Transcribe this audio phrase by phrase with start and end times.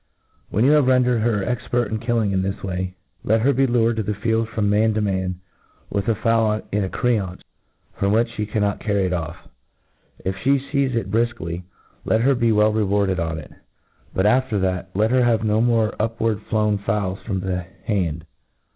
[0.49, 3.99] When you have rendered her expert in kill ing this way, let her be lured
[3.99, 5.35] in the field from man to man,
[5.91, 7.43] with a fowl in a creance,
[7.99, 9.47] firom which flie carmot carry it off.
[10.25, 11.65] If fhe feize it brilkly,
[12.03, 13.37] let her be well rewarded 01?
[13.41, 13.51] it;
[14.11, 18.25] but, af ter that, let her have no more upward flown fowls from the hand.